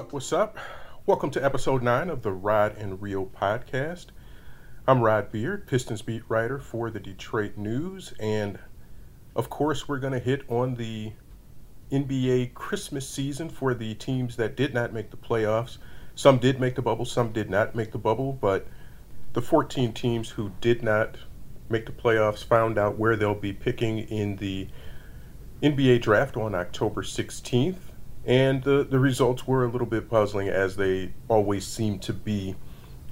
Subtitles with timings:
[0.00, 0.14] up?
[0.14, 0.56] What's up?
[1.04, 4.06] Welcome to episode 9 of the Rod and Reel podcast.
[4.88, 8.58] I'm Rod Beard, Pistons beat writer for the Detroit News, and
[9.36, 11.12] of course, we're going to hit on the
[11.92, 15.76] NBA Christmas season for the teams that did not make the playoffs.
[16.14, 18.66] Some did make the bubble, some did not make the bubble, but
[19.34, 21.18] the 14 teams who did not
[21.68, 24.66] make the playoffs found out where they'll be picking in the
[25.62, 27.89] NBA draft on October 16th.
[28.24, 32.54] And the, the results were a little bit puzzling, as they always seem to be.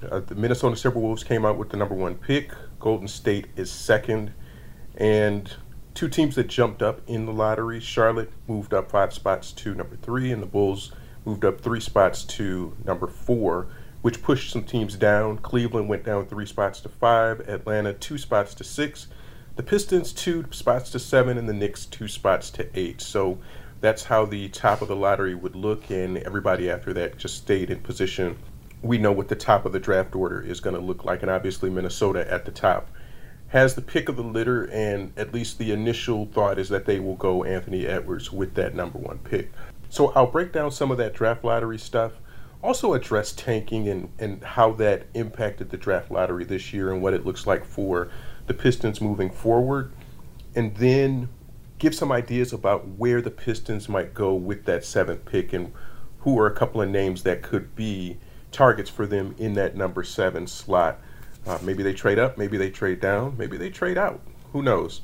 [0.09, 2.51] Uh, the Minnesota Timberwolves came out with the number one pick.
[2.79, 4.31] Golden State is second.
[4.95, 5.53] And
[5.93, 9.97] two teams that jumped up in the lottery Charlotte moved up five spots to number
[9.97, 10.93] three, and the Bulls
[11.25, 13.67] moved up three spots to number four,
[14.01, 15.37] which pushed some teams down.
[15.39, 19.07] Cleveland went down three spots to five, Atlanta two spots to six,
[19.55, 23.01] the Pistons two spots to seven, and the Knicks two spots to eight.
[23.01, 23.39] So
[23.81, 27.69] that's how the top of the lottery would look, and everybody after that just stayed
[27.69, 28.37] in position.
[28.81, 31.31] We know what the top of the draft order is going to look like, and
[31.31, 32.89] obviously Minnesota at the top
[33.49, 36.99] has the pick of the litter, and at least the initial thought is that they
[36.99, 39.51] will go Anthony Edwards with that number one pick.
[39.89, 42.13] So I'll break down some of that draft lottery stuff,
[42.61, 47.13] also address tanking and, and how that impacted the draft lottery this year and what
[47.13, 48.09] it looks like for
[48.45, 49.93] the Pistons moving forward,
[50.55, 51.29] and then
[51.79, 55.71] give some ideas about where the Pistons might go with that seventh pick and
[56.19, 58.17] who are a couple of names that could be
[58.51, 60.99] targets for them in that number seven slot.
[61.47, 64.19] Uh, maybe they trade up, maybe they trade down, maybe they trade out.
[64.51, 65.01] Who knows?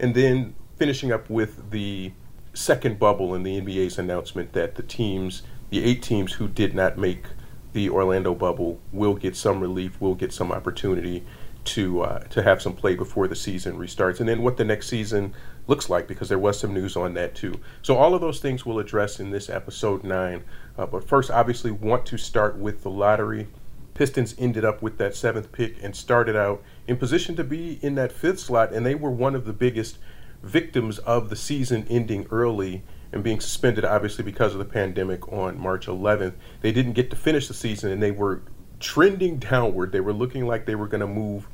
[0.00, 2.12] And then finishing up with the
[2.52, 6.98] second bubble in the NBA's announcement that the teams, the eight teams who did not
[6.98, 7.26] make
[7.72, 11.24] the Orlando bubble, will get some relief, will get some opportunity
[11.68, 14.88] to uh, to have some play before the season restarts, and then what the next
[14.88, 15.34] season
[15.66, 17.60] looks like because there was some news on that too.
[17.82, 20.44] So all of those things we'll address in this episode nine.
[20.78, 23.48] Uh, but first, obviously, want to start with the lottery.
[23.92, 27.96] Pistons ended up with that seventh pick and started out in position to be in
[27.96, 29.98] that fifth slot, and they were one of the biggest
[30.42, 35.58] victims of the season ending early and being suspended, obviously, because of the pandemic on
[35.58, 36.34] March 11th.
[36.60, 38.42] They didn't get to finish the season, and they were
[38.80, 39.92] trending downward.
[39.92, 41.48] They were looking like they were going to move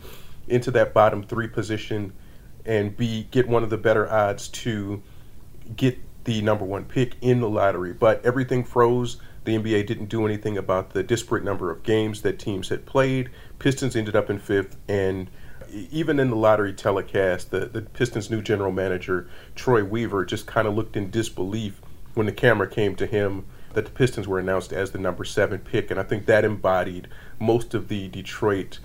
[0.49, 2.13] into that bottom three position
[2.67, 5.03] and be get one of the better odds to
[5.77, 7.93] get the number one pick in the lottery.
[7.93, 9.19] But everything froze.
[9.45, 13.31] The NBA didn't do anything about the disparate number of games that teams had played.
[13.59, 15.29] Pistons ended up in fifth, and
[15.91, 20.67] even in the lottery telecast, the, the Pistons' new general manager, Troy Weaver, just kind
[20.67, 21.81] of looked in disbelief
[22.15, 25.59] when the camera came to him that the Pistons were announced as the number seven
[25.59, 25.91] pick.
[25.91, 27.09] And I think that embodied
[27.39, 28.79] most of the Detroit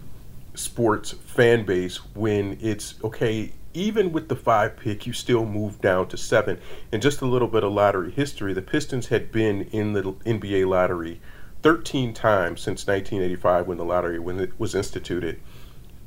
[0.55, 6.07] sports fan base when it's okay, even with the five pick, you still move down
[6.09, 6.59] to seven.
[6.91, 10.67] And just a little bit of lottery history the Pistons had been in the NBA
[10.67, 11.21] lottery
[11.61, 15.39] 13 times since 1985 when the lottery when it was instituted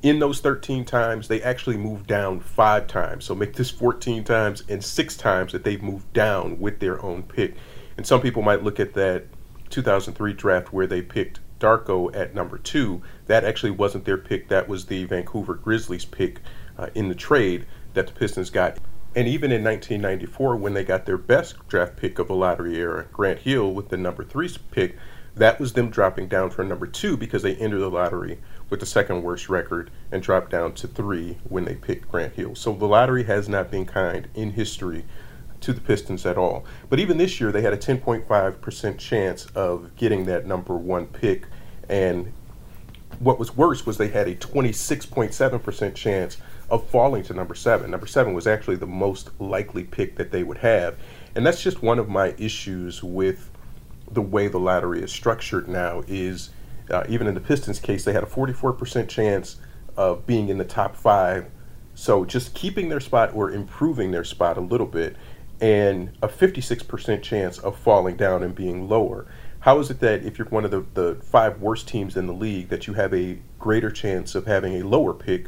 [0.02, 3.24] in those 13 times, they actually moved down five times.
[3.24, 7.22] So make this 14 times and six times that they've moved down with their own
[7.22, 7.54] pick.
[7.96, 9.24] And some people might look at that
[9.70, 13.02] 2003 draft where they picked Darko at number two.
[13.26, 14.48] That actually wasn't their pick.
[14.48, 16.40] That was the Vancouver Grizzlies pick
[16.76, 18.78] uh, in the trade that the Pistons got.
[19.14, 23.06] And even in 1994, when they got their best draft pick of the lottery era,
[23.12, 24.96] Grant Hill with the number three pick,
[25.34, 28.38] that was them dropping down from number two because they entered the lottery
[28.68, 32.54] with the second worst record and dropped down to three when they picked Grant Hill.
[32.54, 35.04] So the lottery has not been kind in history
[35.62, 36.64] to the Pistons at all.
[36.88, 41.46] But even this year, they had a 10.5% chance of getting that number one pick.
[41.88, 42.32] And
[43.18, 46.38] what was worse was they had a 26.7% chance
[46.70, 47.90] of falling to number seven.
[47.90, 50.96] Number seven was actually the most likely pick that they would have.
[51.34, 53.50] And that's just one of my issues with
[54.10, 56.50] the way the lottery is structured now is
[56.90, 59.56] uh, even in the Pistons case, they had a 44% chance
[59.96, 61.46] of being in the top five.
[61.94, 65.16] So just keeping their spot or improving their spot a little bit,
[65.62, 69.26] and a 56% chance of falling down and being lower.
[69.60, 72.32] How is it that if you're one of the, the five worst teams in the
[72.32, 75.46] league, that you have a greater chance of having a lower pick?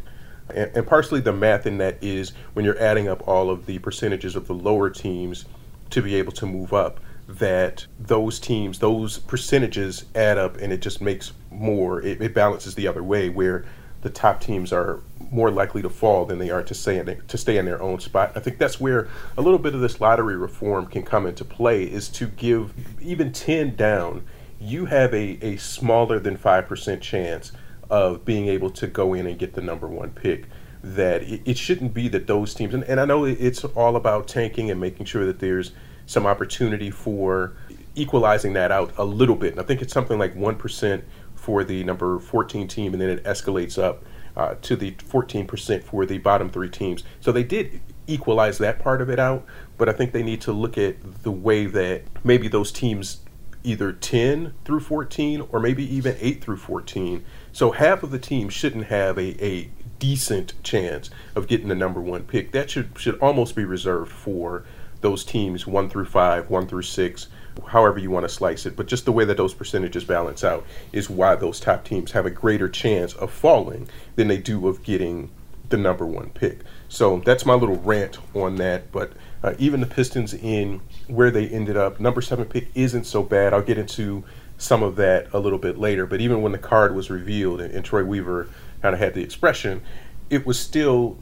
[0.48, 3.80] And, and partially the math in that is when you're adding up all of the
[3.80, 5.46] percentages of the lower teams
[5.90, 10.80] to be able to move up that those teams, those percentages add up and it
[10.80, 13.64] just makes more, it, it, balances the other way where
[14.04, 15.00] the top teams are
[15.32, 17.82] more likely to fall than they are to stay, in their, to stay in their
[17.82, 18.30] own spot.
[18.36, 21.82] I think that's where a little bit of this lottery reform can come into play
[21.82, 22.72] is to give
[23.02, 24.24] even 10 down,
[24.60, 27.50] you have a, a smaller than 5% chance
[27.90, 30.44] of being able to go in and get the number one pick
[30.82, 34.28] that it, it shouldn't be that those teams and, and I know it's all about
[34.28, 35.72] tanking and making sure that there's
[36.06, 37.54] some opportunity for
[37.94, 39.52] equalizing that out a little bit.
[39.52, 41.02] And I think it's something like 1%
[41.44, 44.02] for the number 14 team, and then it escalates up
[44.34, 47.04] uh, to the 14% for the bottom three teams.
[47.20, 49.44] So they did equalize that part of it out,
[49.76, 53.20] but I think they need to look at the way that maybe those teams
[53.62, 57.24] either 10 through 14 or maybe even 8 through 14.
[57.52, 62.00] So half of the team shouldn't have a, a decent chance of getting the number
[62.00, 62.52] one pick.
[62.52, 64.64] That should should almost be reserved for
[65.02, 67.28] those teams one through five, one through six,
[67.68, 68.76] however you want to slice it.
[68.76, 72.26] But just the way that those percentages balance out is why those top teams have
[72.26, 75.30] a greater chance of falling than they do of getting
[75.68, 76.60] the number one pick.
[76.88, 78.92] So that's my little rant on that.
[78.92, 79.12] But
[79.42, 83.52] uh, even the Pistons in where they ended up, number seven pick isn't so bad.
[83.52, 84.24] I'll get into
[84.58, 86.06] some of that a little bit later.
[86.06, 88.48] But even when the card was revealed and, and Troy Weaver
[88.82, 89.82] kind of had the expression,
[90.30, 91.18] it was still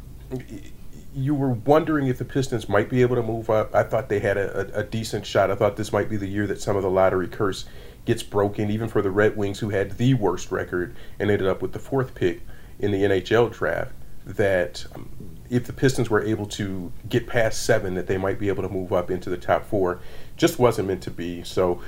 [1.15, 3.75] you were wondering if the Pistons might be able to move up.
[3.75, 5.51] I thought they had a, a, a, decent shot.
[5.51, 7.67] I thought this might be the year that some of the lottery curse
[8.05, 11.61] gets broken, even for the Red Wings, who had the worst record and ended up
[11.61, 12.41] with the fourth pick
[12.79, 13.93] in the NHL draft.
[14.25, 15.09] That um,
[15.51, 18.69] if the Pistons were able to get past seven, that they might be able to
[18.69, 20.01] move up into the top four.
[20.37, 21.43] Just wasn't meant to be.
[21.43, 21.83] So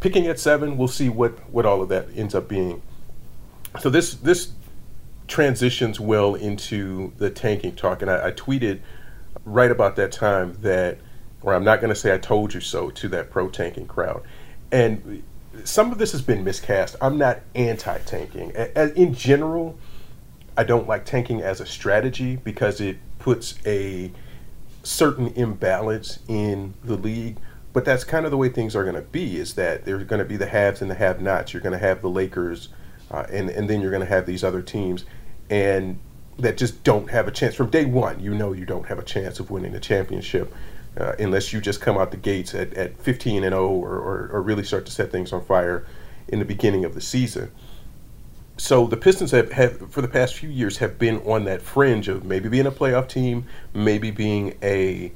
[0.00, 2.82] picking at seven, we'll see what what all of that ends up being.
[3.78, 4.52] So this this
[5.30, 8.02] transitions well into the tanking talk.
[8.02, 8.80] And I, I tweeted
[9.46, 10.98] right about that time that,
[11.40, 14.22] or I'm not going to say I told you so to that pro tanking crowd.
[14.70, 15.22] And
[15.64, 16.96] some of this has been miscast.
[17.00, 18.50] I'm not anti tanking.
[18.96, 19.78] In general,
[20.56, 24.10] I don't like tanking as a strategy because it puts a
[24.82, 27.38] certain imbalance in the league.
[27.72, 30.18] But that's kind of the way things are going to be is that there's going
[30.18, 31.52] to be the haves and the have nots.
[31.52, 32.68] You're going to have the Lakers,
[33.12, 35.04] uh, and, and then you're going to have these other teams
[35.50, 35.98] and
[36.38, 38.20] that just don't have a chance from day one.
[38.20, 40.54] You know you don't have a chance of winning the championship
[40.96, 44.30] uh, unless you just come out the gates at, at 15 and 0 or, or,
[44.32, 45.86] or, really start to set things on fire
[46.28, 47.50] in the beginning of the season.
[48.56, 52.08] So the Pistons have, have, for the past few years, have been on that fringe
[52.08, 55.12] of maybe being a playoff team, maybe being a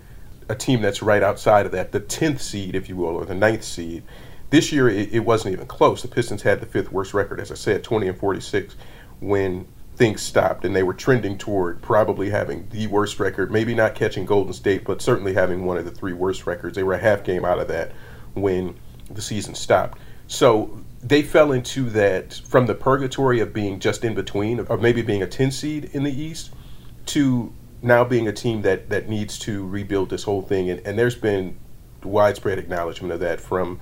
[0.49, 3.35] a team that's right outside of that, the 10th seed, if you will, or the
[3.35, 4.03] ninth seed.
[4.51, 6.03] This year, it, it wasn't even close.
[6.03, 8.77] The Pistons had the fifth worst record, as I said, 20 and 46,
[9.21, 9.67] when
[9.97, 14.27] things stopped and they were trending toward probably having the worst record, maybe not catching
[14.27, 16.75] Golden State, but certainly having one of the three worst records.
[16.75, 17.93] They were a half game out of that
[18.35, 18.77] when
[19.11, 19.99] the season stopped.
[20.27, 25.03] So they fell into that from the purgatory of being just in between, of maybe
[25.03, 26.51] being a 10 seed in the East,
[27.07, 27.53] to
[27.83, 30.71] now being a team that, that needs to rebuild this whole thing.
[30.71, 31.57] And, and there's been
[32.03, 33.79] widespread acknowledgement of that from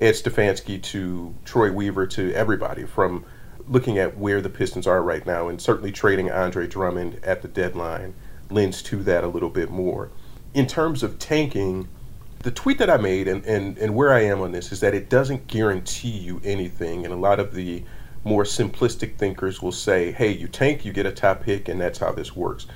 [0.00, 3.24] Ed Stefanski to Troy Weaver to everybody, from
[3.70, 7.48] looking at where the Pistons are right now, and certainly trading Andre Drummond at the
[7.48, 8.14] deadline
[8.50, 10.10] lends to that a little bit more.
[10.52, 11.88] In terms of tanking,
[12.40, 14.92] the tweet that I made and, and, and where I am on this is that
[14.92, 17.04] it doesn't guarantee you anything.
[17.04, 17.84] And a lot of the
[18.24, 22.00] more simplistic thinkers will say, hey, you tank, you get a top pick, and that's
[22.00, 22.66] how this works.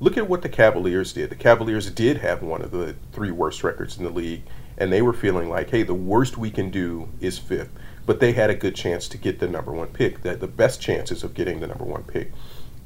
[0.00, 1.30] Look at what the Cavaliers did.
[1.30, 4.42] The Cavaliers did have one of the three worst records in the league,
[4.76, 7.70] and they were feeling like, hey, the worst we can do is fifth
[8.06, 10.80] but they had a good chance to get the number one pick, that the best
[10.80, 12.32] chances of getting the number one pick,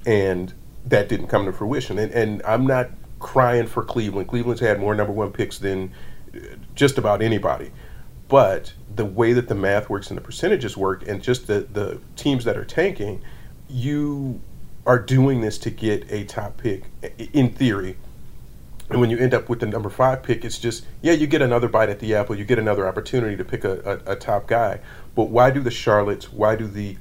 [0.04, 0.52] and
[0.84, 1.98] that didn't come to fruition.
[1.98, 4.28] And, and I'm not crying for Cleveland.
[4.28, 5.92] Cleveland's had more number one picks than
[6.34, 6.38] uh,
[6.74, 7.70] just about anybody,
[8.28, 12.00] but the way that the math works and the percentages work, and just the the
[12.16, 13.22] teams that are tanking,
[13.68, 14.40] you
[14.86, 16.84] are doing this to get a top pick
[17.32, 17.96] in theory
[18.88, 21.42] and when you end up with the number five pick, it's just, yeah, you get
[21.42, 22.36] another bite at the apple.
[22.36, 24.80] You get another opportunity to pick a, a, a top guy.
[25.14, 26.96] But why do the Charlottes, why do the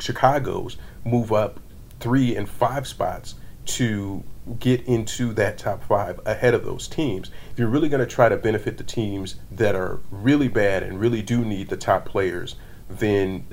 [0.00, 1.60] Chicago's move up
[2.00, 4.24] three and five spots to
[4.58, 7.30] get into that top five ahead of those teams?
[7.52, 10.98] If you're really going to try to benefit the teams that are really bad and
[10.98, 12.56] really do need the top players,
[12.88, 13.46] then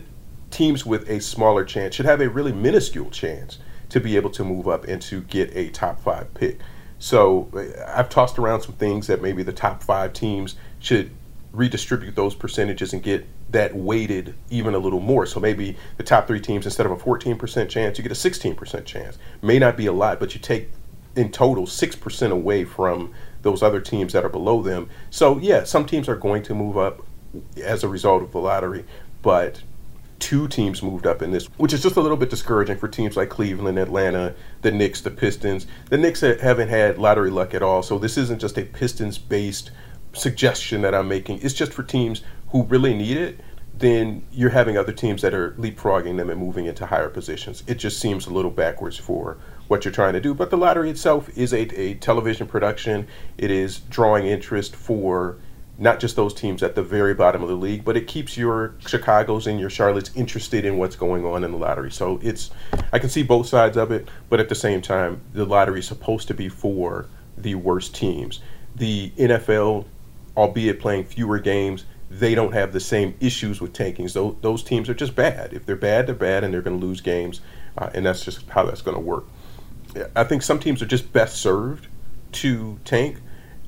[0.50, 4.44] teams with a smaller chance should have a really minuscule chance to be able to
[4.44, 6.60] move up and to get a top five pick.
[7.00, 11.12] So eh, I've tossed around some things that maybe the top five teams should
[11.54, 15.26] redistribute those percentages and get that weighted even a little more.
[15.26, 18.86] So maybe the top three teams, instead of a 14% chance, you get a 16%
[18.86, 19.18] chance.
[19.42, 20.70] May not be a lot, but you take
[21.16, 24.90] in total 6% away from those other teams that are below them.
[25.10, 27.02] So, yeah, some teams are going to move up
[27.64, 28.86] as a result of the lottery,
[29.22, 29.62] but
[30.20, 33.16] two teams moved up in this, which is just a little bit discouraging for teams
[33.16, 35.68] like Cleveland, Atlanta, the Knicks, the Pistons.
[35.90, 39.72] The Knicks haven't had lottery luck at all, so this isn't just a Pistons based
[40.14, 41.40] suggestion that I'm making.
[41.42, 43.40] It's just for teams who really need it.
[43.74, 47.64] Then you're having other teams that are leapfrogging them and moving into higher positions.
[47.68, 50.34] It just seems a little backwards for what you're trying to do.
[50.34, 53.08] But the lottery itself is a, a television production.
[53.38, 55.38] It is drawing interest for
[55.80, 58.74] not just those teams at the very bottom of the league, but it keeps your
[58.80, 61.92] Chicago's and your Charlotte's interested in what's going on in the lottery.
[61.92, 62.50] So it's,
[62.92, 65.88] I can see both sides of it, but at the same time, the lottery is
[65.88, 67.08] supposed to be for
[67.38, 68.42] the worst teams.
[68.76, 69.86] The NFL,
[70.36, 74.14] albeit playing fewer games, they don't have the same issues with tankings.
[74.14, 75.54] Those, those teams are just bad.
[75.54, 77.42] If they're bad, they're bad, and they're going to lose games,
[77.78, 79.26] uh, and that's just how that's going to work.
[80.16, 81.88] I think some teams are just best served
[82.34, 83.18] to tank,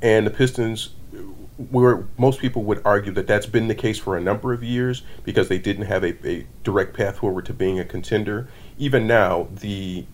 [0.01, 0.91] and the Pistons
[1.69, 5.03] where most people would argue that that's been the case for a number of years
[5.25, 8.47] because they didn't have a, a, direct path forward to being a contender.
[8.77, 10.05] Even now, the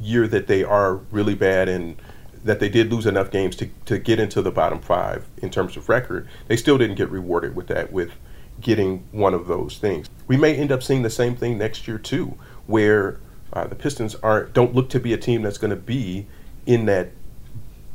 [0.00, 1.96] year that they are really bad and
[2.42, 5.76] that they did lose enough games to, to get into the bottom five in terms
[5.76, 8.12] of record, they still didn't get rewarded with that, with
[8.62, 10.08] getting one of those things.
[10.26, 13.20] We may end up seeing the same thing next year too, where
[13.52, 16.26] uh, the Pistons aren't don't look to be a team that's going to be
[16.64, 17.10] in that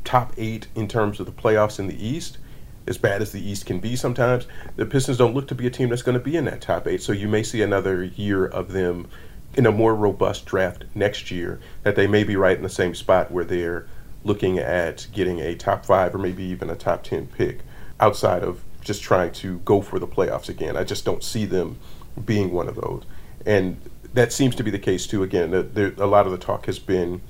[0.04, 2.38] top eight in terms of the playoffs in the East
[2.86, 4.46] as bad as the East can be sometimes,
[4.76, 6.86] the Pistons don't look to be a team that's going to be in that top
[6.86, 7.02] eight.
[7.02, 9.08] So you may see another year of them
[9.54, 12.94] in a more robust draft next year that they may be right in the same
[12.94, 13.86] spot where they're
[14.24, 17.60] looking at getting a top five or maybe even a top 10 pick
[17.98, 20.76] outside of just trying to go for the playoffs again.
[20.76, 21.78] I just don't see them
[22.24, 23.04] being one of those.
[23.46, 23.80] And
[24.14, 25.22] that seems to be the case too.
[25.22, 27.20] Again, there, a lot of the talk has been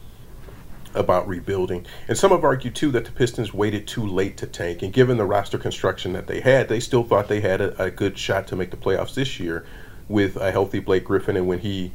[0.95, 1.87] about rebuilding.
[2.09, 4.83] And some have argued too that the Pistons waited too late to tank.
[4.83, 7.91] And given the roster construction that they had, they still thought they had a, a
[7.91, 9.65] good shot to make the playoffs this year
[10.09, 11.37] with a healthy Blake Griffin.
[11.37, 11.93] And when he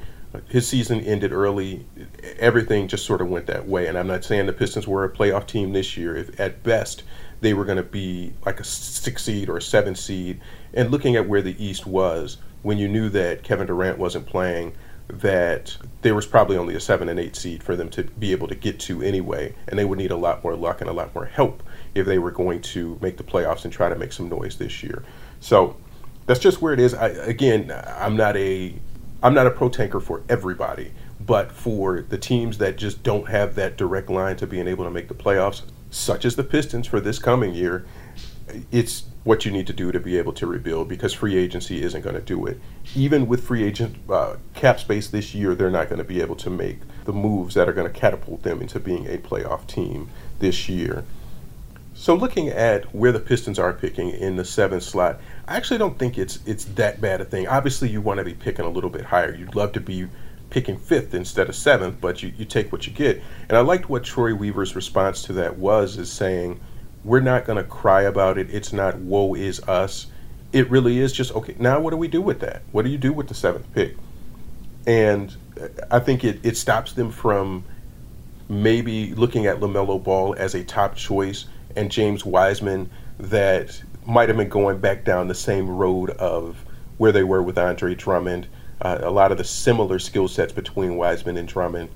[0.49, 1.85] his season ended early,
[2.39, 3.87] everything just sort of went that way.
[3.87, 6.15] And I'm not saying the Pistons were a playoff team this year.
[6.15, 7.03] If at best
[7.41, 10.39] they were going to be like a six seed or a seven seed,
[10.73, 14.73] and looking at where the East was when you knew that Kevin Durant wasn't playing
[15.07, 18.47] that there was probably only a seven and eight seed for them to be able
[18.47, 21.13] to get to anyway, and they would need a lot more luck and a lot
[21.13, 24.27] more help if they were going to make the playoffs and try to make some
[24.29, 25.03] noise this year.
[25.39, 25.77] So
[26.25, 26.93] that's just where it is.
[26.93, 28.73] I, again, I'm not a
[29.21, 33.55] I'm not a pro tanker for everybody, but for the teams that just don't have
[33.55, 36.99] that direct line to being able to make the playoffs, such as the Pistons for
[36.99, 37.85] this coming year,
[38.71, 42.03] it's what you need to do to be able to rebuild because free agency isn't
[42.03, 42.59] going to do it.
[42.95, 46.35] Even with free agent uh, cap space this year, they're not going to be able
[46.35, 50.09] to make the moves that are going to catapult them into being a playoff team
[50.37, 51.03] this year.
[51.95, 55.97] So looking at where the Pistons are picking in the seventh slot, I actually don't
[55.97, 57.47] think it's it's that bad a thing.
[57.47, 59.33] Obviously, you want to be picking a little bit higher.
[59.33, 60.07] You'd love to be
[60.51, 63.23] picking fifth instead of seventh, but you, you take what you get.
[63.49, 66.59] And I liked what Troy Weaver's response to that was, is saying–
[67.05, 68.49] we're not going to cry about it.
[68.49, 70.07] It's not woe is us.
[70.51, 71.55] It really is just okay.
[71.59, 72.63] Now, what do we do with that?
[72.71, 73.95] What do you do with the seventh pick?
[74.87, 75.33] And
[75.91, 77.63] I think it, it stops them from
[78.49, 81.45] maybe looking at LaMelo Ball as a top choice
[81.75, 86.57] and James Wiseman that might have been going back down the same road of
[86.97, 88.47] where they were with Andre Drummond.
[88.81, 91.89] Uh, a lot of the similar skill sets between Wiseman and Drummond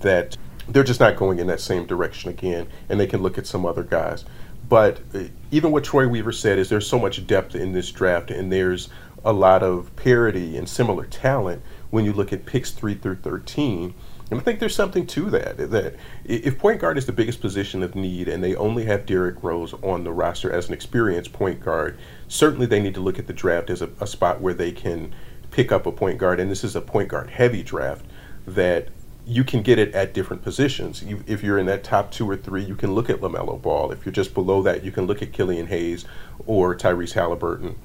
[0.00, 0.36] that
[0.68, 3.66] they're just not going in that same direction again, and they can look at some
[3.66, 4.24] other guys.
[4.70, 8.30] But uh, even what Troy Weaver said is there's so much depth in this draft,
[8.30, 8.88] and there's
[9.24, 11.60] a lot of parity and similar talent
[11.90, 13.92] when you look at picks three through 13.
[14.30, 15.56] And I think there's something to that.
[15.72, 19.42] That if point guard is the biggest position of need, and they only have Derrick
[19.42, 21.98] Rose on the roster as an experienced point guard,
[22.28, 25.12] certainly they need to look at the draft as a, a spot where they can
[25.50, 26.38] pick up a point guard.
[26.38, 28.04] And this is a point guard heavy draft
[28.46, 28.86] that
[29.26, 31.02] you can get it at different positions.
[31.02, 33.92] You, if you're in that top two or three, you can look at LaMelo Ball.
[33.92, 36.04] If you're just below that, you can look at Killian Hayes
[36.46, 37.76] or Tyrese Halliburton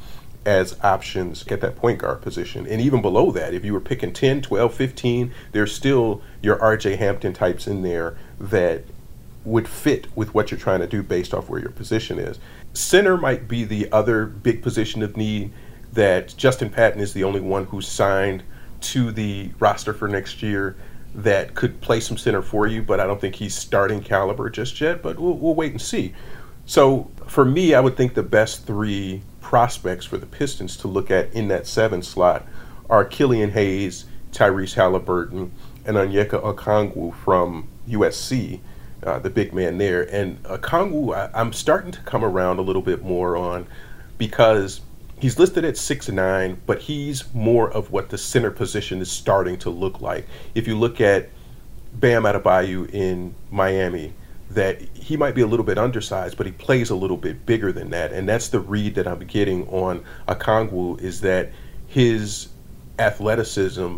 [0.46, 2.68] as options at that point guard position.
[2.68, 6.98] And even below that, if you were picking 10, 12, 15, there's still your RJ
[6.98, 8.84] Hampton types in there that
[9.44, 12.39] would fit with what you're trying to do based off where your position is.
[12.74, 15.51] Center might be the other big position of need
[15.94, 18.44] that Justin Patton is the only one who's signed
[18.82, 20.75] to the roster for next year
[21.15, 24.79] that could play some center for you, but I don't think he's starting caliber just
[24.81, 25.01] yet.
[25.01, 26.13] But we'll, we'll wait and see.
[26.65, 31.10] So for me, I would think the best three prospects for the Pistons to look
[31.10, 32.45] at in that seven slot
[32.89, 35.51] are Killian Hayes, Tyrese Halliburton,
[35.86, 38.60] and Onyeka Okongwu from USC,
[39.03, 40.03] uh, the big man there.
[40.13, 43.67] And Okongwu, I, I'm starting to come around a little bit more on
[44.17, 44.81] because
[45.19, 49.57] he's listed at six nine, but he's more of what the center position is starting
[49.60, 50.27] to look like.
[50.53, 51.29] If you look at
[51.93, 54.13] Bam Adebayo in Miami,
[54.51, 57.72] that he might be a little bit undersized, but he plays a little bit bigger
[57.72, 61.51] than that, and that's the read that I'm getting on Okongwu is that
[61.88, 62.50] his
[63.00, 63.98] athleticism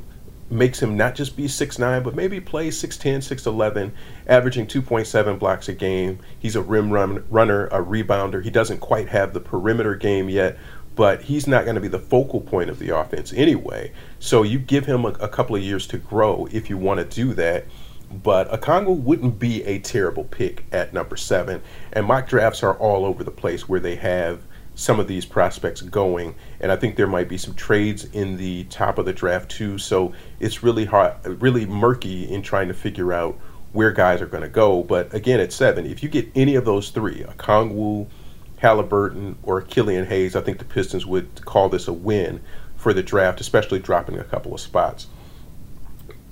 [0.49, 3.91] makes him not just be 6'9, but maybe play 6'10, 6'11,
[4.27, 6.19] averaging 2.7 blocks a game.
[6.39, 8.41] He's a rim run, runner, a rebounder.
[8.43, 10.57] He doesn't quite have the perimeter game yet,
[10.97, 13.93] but he's not going to be the focal point of the offense anyway.
[14.19, 17.05] So you give him a, a couple of years to grow if you want to
[17.05, 17.65] do that.
[18.11, 21.61] But Okongwu wouldn't be a terrible pick at number seven.
[21.93, 24.41] And mock drafts are all over the place where they have
[24.73, 26.33] some of these prospects going.
[26.59, 29.77] And I think there might be some trades in the top of the draft too.
[29.77, 33.37] So it's really hard, really murky in trying to figure out
[33.73, 34.81] where guys are going to go.
[34.83, 38.07] But again, at seven, if you get any of those three, Okongwu,
[38.57, 42.41] Halliburton, or Killian Hayes, I think the Pistons would call this a win
[42.75, 45.07] for the draft, especially dropping a couple of spots.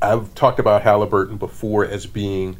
[0.01, 2.57] I've talked about Halliburton before as being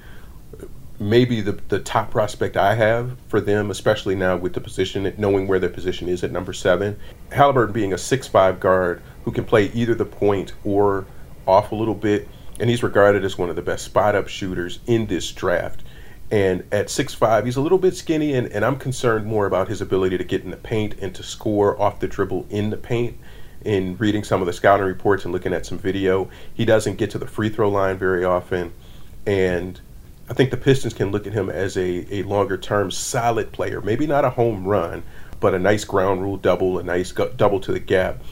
[1.00, 5.48] maybe the, the top prospect I have for them, especially now with the position, knowing
[5.48, 6.98] where their position is at number seven.
[7.32, 11.06] Halliburton being a six-five guard who can play either the point or
[11.46, 12.28] off a little bit,
[12.60, 15.84] and he's regarded as one of the best spot up shooters in this draft.
[16.32, 19.80] And at six-five, he's a little bit skinny, and, and I'm concerned more about his
[19.80, 23.18] ability to get in the paint and to score off the dribble in the paint.
[23.64, 27.10] In reading some of the scouting reports and looking at some video, he doesn't get
[27.12, 28.74] to the free throw line very often.
[29.26, 29.80] And
[30.30, 33.82] I think the Pistons can look at him as a, a longer term solid player.
[33.82, 35.04] Maybe not a home run,
[35.40, 38.24] but a nice ground rule double, a nice double to the gap.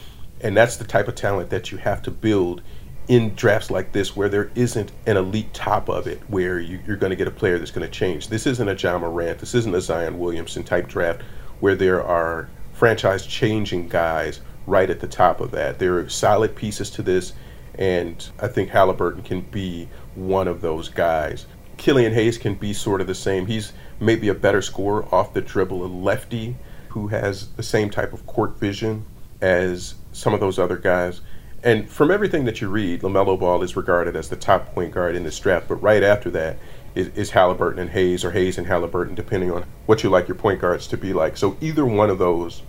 [0.41, 2.61] And that's the type of talent that you have to build
[3.07, 6.95] in drafts like this where there isn't an elite top of it where you, are
[6.95, 8.29] going to get a player that's going to change.
[8.29, 9.39] This isn't a Ja Morant.
[9.39, 11.21] This isn't a Zion Williamson type draft
[11.59, 15.79] where there are franchise changing guys right at the top of that.
[15.79, 17.33] There are solid pieces to this,
[17.75, 21.45] and I think Halliburton can be one of those guys.
[21.77, 23.45] Killian Hayes can be sort of the same.
[23.45, 26.55] He's maybe a better scorer off the dribble, a lefty
[26.89, 29.05] who has the same type of court vision
[29.41, 31.21] as some of those other guys.
[31.63, 35.15] And from everything that you read, LaMelo Ball is regarded as the top point guard
[35.15, 35.67] in this draft.
[35.67, 36.57] But right after that
[36.93, 40.35] is, is Halliburton and Hayes, or Hayes and Halliburton, depending on what you like your
[40.35, 41.37] point guards to be like.
[41.37, 42.63] So either one of those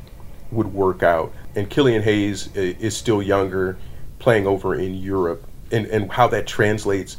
[0.53, 1.33] would work out.
[1.57, 3.77] And Killian Hayes is still younger,
[4.18, 7.16] playing over in Europe, and, and how that translates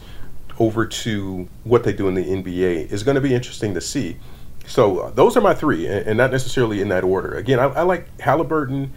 [0.59, 4.15] over to what they do in the NBA is going to be interesting to see.
[4.67, 7.35] So uh, those are my three, and, and, not necessarily in that order.
[7.35, 8.93] Again, I, I like Halliburton,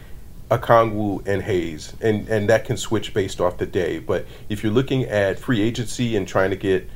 [0.50, 3.98] Okongwu, and Hayes, and and that can switch based off the day.
[3.98, 6.88] But if you're looking at free agency and trying to get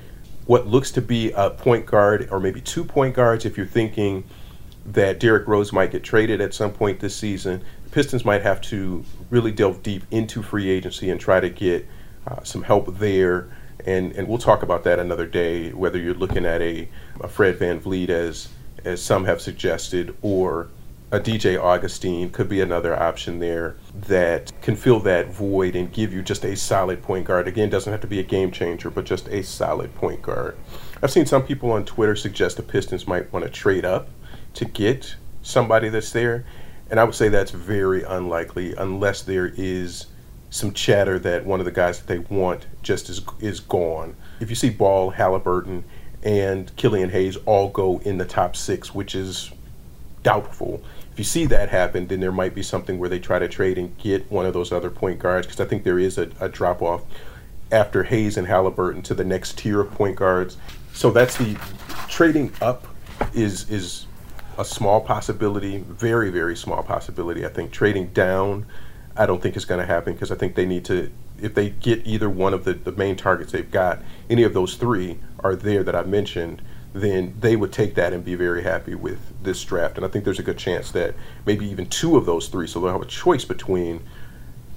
[0.46, 4.24] what looks to be a point guard or maybe two point guards, if you're thinking
[4.86, 8.60] that Derrick Rose might get traded at some point this season, the Pistons might have
[8.62, 11.86] to really delve deep into free agency and try to get
[12.26, 13.48] uh, some help there
[13.86, 15.70] and and we'll talk about that another day.
[15.72, 16.88] Whether you're looking at a,
[17.20, 18.48] a Fred VanVleet as
[18.84, 20.68] as some have suggested, or
[21.12, 26.11] a DJ Augustin could be another option there that can fill that void and give
[26.11, 27.46] you just a solid point guard.
[27.46, 30.57] Again, doesn't have to be a game changer, but just a solid point guard.
[31.03, 34.09] I've seen some people on Twitter suggest the Pistons might want to trade up
[34.55, 36.46] to get somebody that's there,
[36.90, 40.07] and I would say that's very unlikely unless there is
[40.48, 44.16] some chatter that one of the guys that they want just is is gone.
[44.40, 45.85] If you see Ball, Halliburton,
[46.22, 49.51] and Killian Hayes all go in the top six, which is
[50.22, 50.83] doubtful.
[51.12, 53.79] If you see that happen, then there might be something where they try to trade
[53.79, 56.48] and get one of those other point guards because I think there is a, a
[56.48, 57.03] drop off
[57.70, 60.57] after Hayes and Halliburton to the next tier of point guards.
[60.94, 61.59] So that's the
[62.09, 62.87] trading up
[63.35, 64.07] is is
[64.59, 67.44] a small possibility, very very small possibility.
[67.44, 68.66] I think trading down
[69.16, 71.70] I don't think is going to happen because I think they need to, if they
[71.70, 75.55] get either one of the, the main targets they've got, any of those three are
[75.55, 79.62] there that I mentioned, then they would take that and be very happy with this
[79.64, 79.96] draft.
[79.96, 81.14] And I think there's a good chance that
[81.46, 84.02] maybe even two of those three, so they'll have a choice between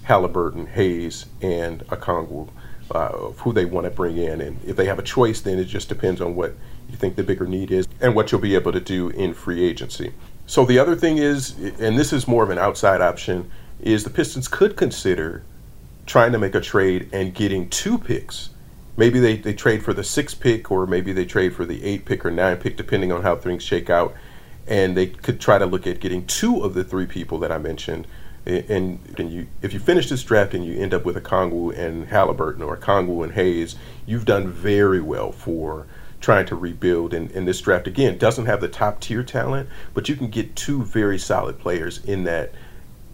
[0.04, 2.50] Halliburton, Hayes, and Okongwu,
[2.94, 4.40] uh, of who they want to bring in.
[4.42, 6.56] And if they have a choice, then it just depends on what
[6.90, 9.66] you think the bigger need is and what you'll be able to do in free
[9.66, 10.14] agency.
[10.46, 13.50] So the other thing is, and this is more of an outside option,
[13.82, 15.44] is the Pistons could consider
[16.06, 18.52] trying to make a trade and getting two picks.
[18.98, 22.06] Maybe they, they trade for the six pick, or maybe they trade for the eight
[22.06, 24.14] pick or nine pick, depending on how things shake out.
[24.68, 27.58] And they could try to look at getting two of the three people that I
[27.58, 28.08] mentioned.
[28.46, 32.08] And, and you, if you finish this draft and you end up with Okongwu and
[32.08, 35.88] Halliburton or Okongwu and Hayes, you've done very well for
[36.22, 37.14] trying to rebuild.
[37.14, 40.56] And, and this draft, again, doesn't have the top tier talent, but you can get
[40.56, 42.54] two very solid players in that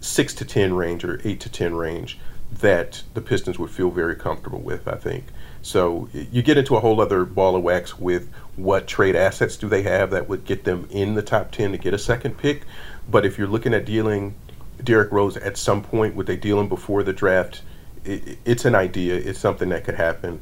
[0.02, 2.20] six to ten range or eight to ten range
[2.60, 4.88] that the Pistons would feel very comfortable with.
[4.88, 5.26] I think.
[5.62, 9.69] So you get into a whole other ball of wax with what trade assets do
[9.69, 12.63] they have that would get them in the top ten to get a second pick.
[13.10, 14.36] But if you're looking at dealing
[14.84, 17.62] Derrick Rose at some point, would they deal him before the draft?
[18.06, 19.15] it, it's an idea.
[19.15, 20.41] It's something that could happen,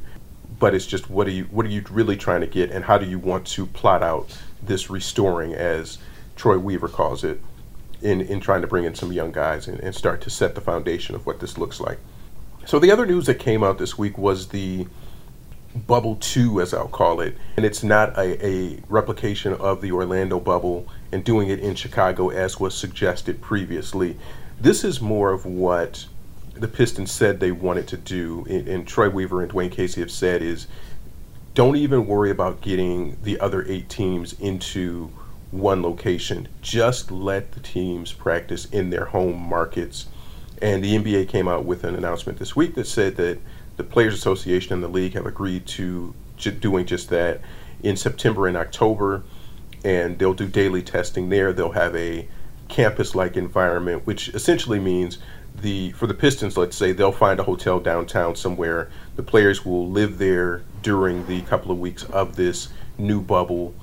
[0.58, 2.98] but it's just what are you what are you really trying to get, and how
[2.98, 5.98] do you want to plot out this restoring, as
[6.36, 7.40] Troy Weaver calls it,
[8.02, 10.60] in in trying to bring in some young guys and, and start to set the
[10.60, 11.98] foundation of what this looks like.
[12.66, 14.86] So the other news that came out this week was the
[15.74, 17.36] Bubble 2, as I'll call it.
[17.56, 22.30] And it's not a, a, replication of the Orlando bubble and doing it in Chicago
[22.30, 24.18] as was suggested previously.
[24.60, 26.06] This is more of what
[26.54, 30.10] the Pistons said they wanted to do, and, and Troy Weaver and Dwane Casey have
[30.10, 30.66] said is
[31.54, 35.10] don't even worry about getting the other eight teams into
[35.50, 36.48] one location.
[36.60, 40.06] Just let the teams practice in their home markets.
[40.62, 43.40] And the NBA came out with an announcement this week that said that
[43.80, 47.40] the Players Association and the league have agreed to j- doing just that
[47.82, 49.22] in September and October.
[49.82, 51.54] And they'll do daily testing there.
[51.54, 52.28] They'll have a
[52.68, 55.16] campus like environment, which essentially means
[55.62, 58.90] the for the Pistons, let's say they'll find a hotel downtown somewhere.
[59.16, 63.74] The players will live there during the couple of weeks of this new bubble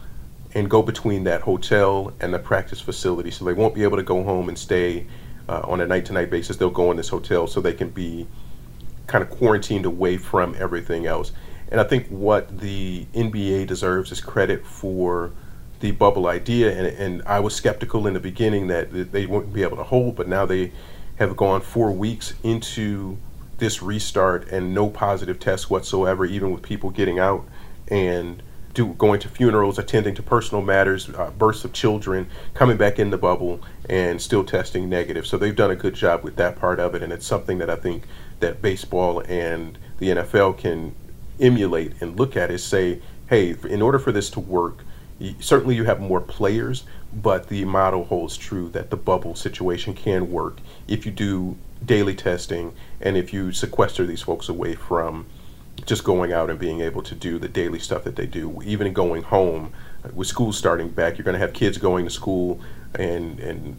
[0.54, 3.32] and go between that hotel and the practice facility.
[3.32, 5.08] So they won't be able to go home and stay
[5.50, 6.58] uh, on a night to night basis.
[6.58, 8.28] They'll go in this hotel so they can be
[9.08, 11.32] kind of quarantined away from everything else.
[11.70, 15.32] And I think what the NBA deserves is credit for
[15.80, 16.72] the bubble idea.
[16.78, 20.16] And, and I was skeptical in the beginning that they wouldn't be able to hold,
[20.16, 20.72] but now they
[21.18, 23.18] have gone four weeks into
[23.58, 27.46] this restart and no positive tests whatsoever, even with people getting out
[27.88, 28.44] and
[28.74, 33.10] do, going to funerals, attending to personal matters, uh, births of children, coming back in
[33.10, 35.26] the bubble, and still testing negative.
[35.26, 37.70] So they've done a good job with that part of it, and it's something that
[37.70, 38.04] I think
[38.40, 40.96] that baseball and the NFL can
[41.40, 44.84] emulate and look at is say, hey, in order for this to work,
[45.40, 50.32] certainly you have more players, but the model holds true that the bubble situation can
[50.32, 55.26] work if you do daily testing and if you sequester these folks away from
[55.86, 58.92] just going out and being able to do the daily stuff that they do, even
[58.94, 59.72] going home
[60.04, 62.60] uh, with school starting back, you're going to have kids going to school,
[62.96, 63.76] and and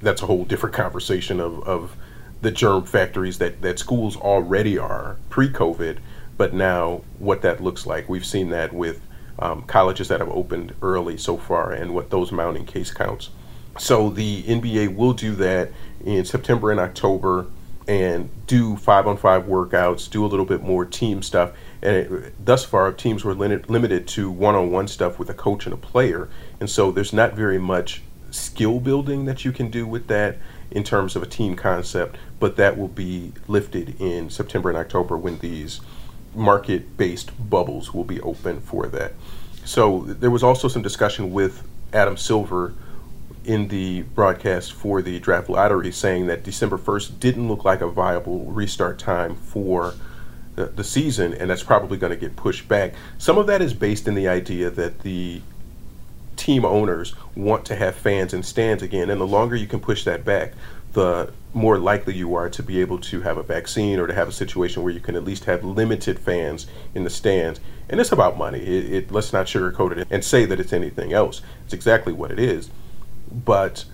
[0.00, 1.96] that's a whole different conversation of, of
[2.42, 5.98] the germ factories that, that schools already are pre-COVID,
[6.36, 8.08] but now what that looks like.
[8.08, 9.00] We've seen that with
[9.38, 13.30] um, colleges that have opened early so far and what those mounting case counts.
[13.78, 15.70] So the NBA will do that
[16.04, 17.46] in September and October
[17.88, 21.52] and do five on five workouts, do a little bit more team stuff.
[21.82, 25.34] And it, thus far, teams were limit, limited to one on one stuff with a
[25.34, 26.28] coach and a player.
[26.60, 30.36] And so there's not very much skill building that you can do with that
[30.70, 35.16] in terms of a team concept, but that will be lifted in September and October
[35.16, 35.80] when these
[36.34, 39.12] market based bubbles will be open for that.
[39.64, 42.74] So there was also some discussion with Adam Silver
[43.44, 47.88] in the broadcast for the draft lottery saying that December 1st didn't look like a
[47.88, 49.94] viable restart time for
[50.56, 52.94] the, the season, and that's probably going to get pushed back.
[53.18, 55.40] Some of that is based in the idea that the
[56.36, 60.04] team owners want to have fans in stands again, and the longer you can push
[60.04, 60.52] that back,
[60.92, 64.28] the more likely you are to be able to have a vaccine or to have
[64.28, 67.60] a situation where you can at least have limited fans in the stands.
[67.88, 68.60] And it's about money.
[68.60, 71.42] It, it, let's not sugarcoat it and say that it's anything else.
[71.64, 72.70] It's exactly what it is.
[73.32, 73.84] But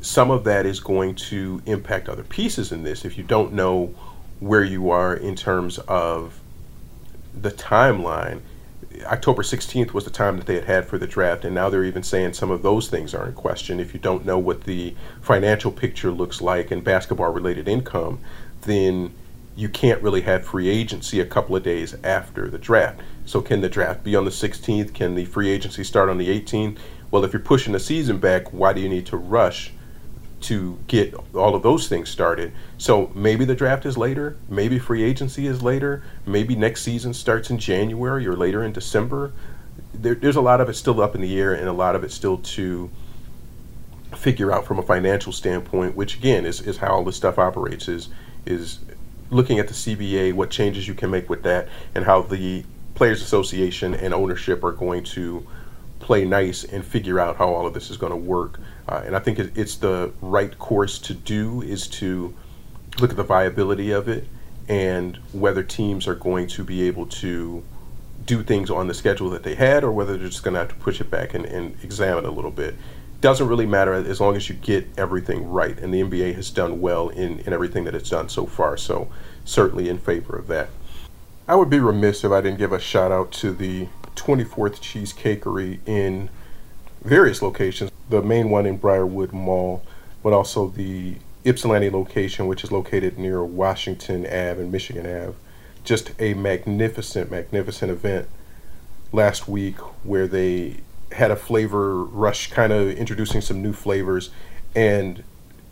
[0.00, 3.04] some of that is going to impact other pieces in this.
[3.04, 3.94] If you don't know
[4.40, 6.40] where you are in terms of
[7.34, 8.40] the timeline,
[9.04, 11.84] October 16th was the time that they had had for the draft, and now they're
[11.84, 13.80] even saying some of those things are in question.
[13.80, 18.20] If you don't know what the financial picture looks like and basketball related income,
[18.62, 19.12] then
[19.56, 23.00] you can't really have free agency a couple of days after the draft.
[23.26, 24.94] So, can the draft be on the 16th?
[24.94, 26.78] Can the free agency start on the 18th?
[27.10, 29.72] Well, if you're pushing the season back, why do you need to rush
[30.40, 32.52] to get all of those things started.
[32.76, 37.50] So maybe the draft is later, maybe free agency is later, maybe next season starts
[37.50, 39.32] in January or later in December.
[39.92, 42.04] There, there's a lot of it still up in the air and a lot of
[42.04, 42.90] it still to
[44.16, 47.88] figure out from a financial standpoint, which again is, is how all this stuff operates
[47.88, 48.08] is
[48.46, 48.78] is
[49.30, 53.20] looking at the CBA, what changes you can make with that, and how the Players
[53.22, 55.46] Association and ownership are going to
[56.00, 59.14] play nice and figure out how all of this is going to work uh, and
[59.14, 62.34] I think it, it's the right course to do is to
[63.00, 64.26] look at the viability of it
[64.68, 67.62] and whether teams are going to be able to
[68.24, 70.68] do things on the schedule that they had or whether they're just going to have
[70.68, 72.74] to push it back and, and examine a little bit.
[73.20, 75.78] Doesn't really matter as long as you get everything right.
[75.78, 78.76] And the NBA has done well in, in everything that it's done so far.
[78.76, 79.10] So,
[79.44, 80.68] certainly in favor of that.
[81.48, 85.80] I would be remiss if I didn't give a shout out to the 24th Cheesecakery
[85.86, 86.28] in
[87.02, 89.82] various locations the main one in Briarwood Mall,
[90.22, 95.34] but also the Ypsilanti location, which is located near Washington Ave and Michigan Ave.
[95.84, 98.28] Just a magnificent, magnificent event
[99.12, 100.78] last week where they
[101.12, 104.30] had a flavor rush, kind of introducing some new flavors.
[104.74, 105.22] And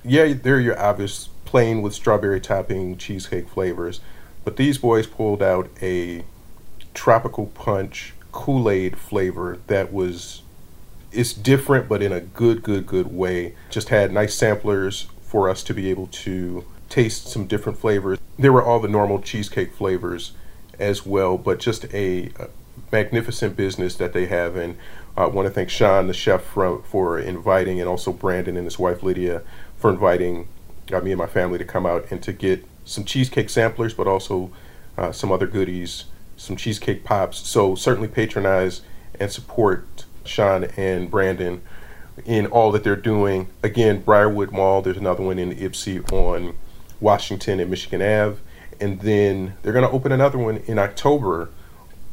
[0.05, 4.01] yeah, they're your obvious plain with strawberry topping cheesecake flavors.
[4.45, 6.25] But these boys pulled out a
[6.95, 10.43] tropical punch Kool Aid flavor that was
[11.17, 13.55] it's different, but in a good, good, good way.
[13.71, 18.19] Just had nice samplers for us to be able to taste some different flavors.
[18.39, 20.33] There were all the normal cheesecake flavors
[20.79, 22.31] as well, but just a,
[22.93, 24.57] magnificent business that they have.
[24.57, 24.77] And
[25.17, 28.79] I want to thank Sean, the chef, for, for inviting, and also Brandon and his
[28.79, 29.43] wife Lydia
[29.77, 30.49] for inviting
[30.93, 34.07] uh, me and my family to come out and to get some cheesecake samplers, but
[34.07, 34.51] also
[34.97, 36.05] uh, some other goodies,
[36.37, 37.39] some cheesecake pops.
[37.39, 38.83] So certainly patronize
[39.19, 41.63] and support Sean and Brandon
[42.25, 43.49] in all that they're doing.
[43.63, 46.57] Again, Briarwood Mall, there's another one in Ypsi on
[47.01, 48.41] Washington and Michigan Ave.
[48.81, 51.51] And then they're going to open another one in October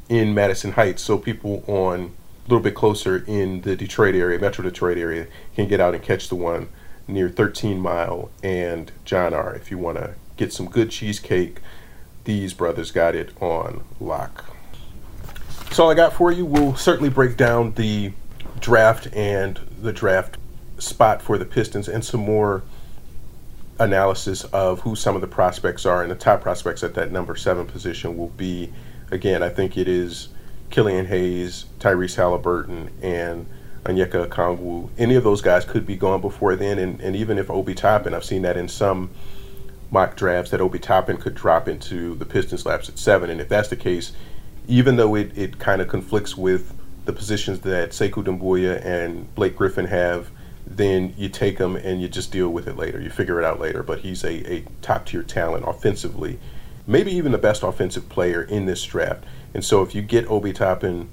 [0.10, 1.02] in Madison Heights.
[1.02, 2.13] So people on
[2.45, 6.04] a little bit closer in the Detroit area, Metro Detroit area, can get out and
[6.04, 6.69] catch the one
[7.08, 9.56] near 13 Mile and John R.
[9.56, 11.60] If you want to get some good cheesecake,
[12.26, 14.56] these brothers got it on lock.
[15.73, 16.45] So all I got for you.
[16.45, 18.12] We'll certainly break down the
[18.59, 20.38] draft and the draft
[20.77, 22.62] spot for the Pistons and some more
[23.79, 27.36] analysis of who some of the prospects are and the top prospects at that number
[27.36, 28.71] seven position will be.
[29.09, 30.27] Again, I think it is
[30.69, 33.47] Killian Hayes, Tyrese Halliburton, and
[33.86, 34.91] Onyeka Okongwu.
[34.99, 38.13] Any of those guys could be gone before then, and, and even if Obi Toppin,
[38.13, 39.09] I've seen that in some
[39.89, 43.49] mock drafts that Obi Toppin could drop into the Pistons laps at seven, and if
[43.49, 44.12] that's the case,
[44.67, 46.73] even though it, it kind of conflicts with
[47.06, 50.30] the positions that Sekou Doumbouya and Blake Griffin have,
[50.65, 52.99] then you take him and you just deal with it later.
[52.99, 53.84] You figure it out later.
[53.84, 56.39] But he's a, a top tier talent offensively,
[56.88, 59.23] maybe even the best offensive player in this draft.
[59.54, 61.10] And so if you get Obi Toppin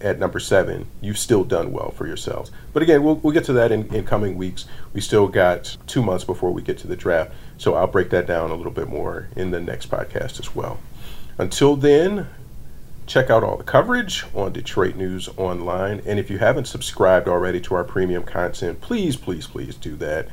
[0.00, 2.50] at number seven, you've still done well for yourselves.
[2.72, 4.64] But again, we'll, we'll get to that in, in coming weeks.
[4.92, 7.32] We still got two months before we get to the draft.
[7.58, 10.80] So I'll break that down a little bit more in the next podcast as well.
[11.38, 12.26] Until then,
[13.10, 16.00] Check out all the coverage on Detroit News Online.
[16.06, 20.28] And if you haven't subscribed already to our premium content, please, please, please do that.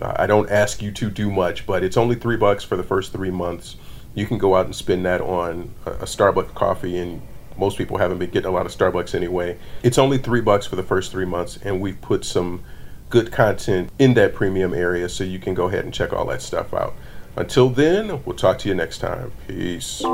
[0.00, 2.84] Uh, I don't ask you to do much, but it's only three bucks for the
[2.84, 3.74] first three months.
[4.14, 7.20] You can go out and spend that on a, a Starbucks coffee, and
[7.56, 9.58] most people haven't been getting a lot of Starbucks anyway.
[9.82, 12.62] It's only three bucks for the first three months, and we've put some
[13.08, 16.42] good content in that premium area, so you can go ahead and check all that
[16.42, 16.94] stuff out.
[17.34, 19.32] Until then, we'll talk to you next time.
[19.48, 20.04] Peace.